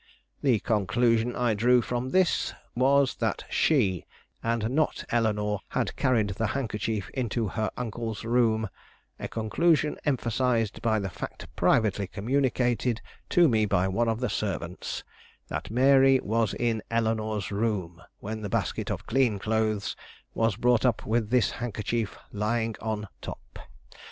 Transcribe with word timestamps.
The 0.41 0.57
conclusion 0.59 1.35
I 1.35 1.53
drew 1.53 1.79
from 1.83 2.09
this 2.09 2.53
was, 2.73 3.17
that 3.17 3.43
she, 3.51 4.07
and 4.41 4.71
not 4.71 5.05
Eleanore, 5.11 5.59
had 5.69 5.95
carried 5.95 6.29
the 6.31 6.47
handkerchief 6.57 7.11
into 7.11 7.49
her 7.49 7.69
uncle's 7.77 8.25
room, 8.25 8.67
a 9.19 9.27
conclusion 9.27 9.99
emphasized 10.03 10.81
by 10.81 10.97
the 10.97 11.11
fact 11.11 11.55
privately 11.55 12.07
communicated 12.07 12.99
to 13.29 13.47
me 13.47 13.67
by 13.67 13.87
one 13.87 14.09
of 14.09 14.21
the 14.21 14.29
servants, 14.31 15.03
that 15.49 15.69
Mary 15.69 16.19
was 16.23 16.55
in 16.55 16.81
Eleanore's 16.89 17.51
room 17.51 18.01
when 18.17 18.41
the 18.41 18.49
basket 18.49 18.89
of 18.89 19.05
clean 19.05 19.37
clothes 19.37 19.95
was 20.33 20.55
brought 20.55 20.83
up 20.83 21.05
with 21.05 21.29
this 21.29 21.51
handkerchief 21.51 22.17
lying 22.31 22.75
on 22.81 23.07
top. 23.21 23.59